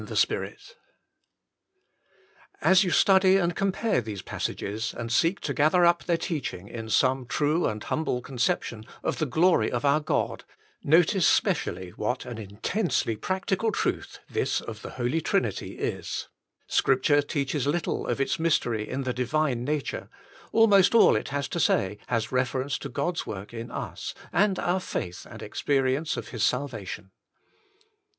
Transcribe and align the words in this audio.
the 0.05 0.15
Spirit 0.15 0.75
146 2.61 2.63
The 2.65 2.65
Inner 2.65 2.71
Chamber 2.71 2.71
As 2.71 2.83
you 2.83 2.89
study 2.89 3.37
and 3.37 3.55
compare 3.55 4.01
these 4.01 4.23
passages, 4.23 4.95
and 4.97 5.11
seek 5.11 5.39
to 5.41 5.53
gather 5.53 5.85
up 5.85 6.05
their 6.05 6.17
teaching 6.17 6.67
in 6.67 6.89
some 6.89 7.27
true 7.27 7.67
and 7.67 7.83
humble 7.83 8.19
conception 8.23 8.83
of 9.03 9.19
the 9.19 9.27
glory 9.27 9.71
of 9.71 9.85
our 9.85 9.99
God, 9.99 10.43
notice 10.83 11.27
specially 11.27 11.91
what 11.91 12.25
an 12.25 12.39
intensely 12.39 13.15
practical 13.15 13.71
truth 13.71 14.17
this 14.27 14.59
of 14.59 14.81
the 14.81 14.89
Holy 14.97 15.21
Trinity 15.21 15.77
is. 15.77 16.29
Scripture 16.65 17.21
teaches 17.21 17.67
little 17.67 18.07
of 18.07 18.19
its 18.19 18.39
mystery 18.39 18.89
in 18.89 19.03
the 19.03 19.13
Divine 19.13 19.63
nature, 19.63 20.09
almost 20.51 20.95
all 20.95 21.15
it 21.15 21.29
has 21.29 21.47
to 21.49 21.59
say 21.59 21.99
has 22.07 22.31
reference 22.31 22.79
to 22.79 22.89
God's 22.89 23.27
work 23.27 23.53
in 23.53 23.69
us, 23.69 24.15
and 24.33 24.57
our 24.57 24.79
faith 24.79 25.27
and 25.29 25.43
experience 25.43 26.17
of 26.17 26.29
His 26.29 26.41
salvation. 26.43 27.11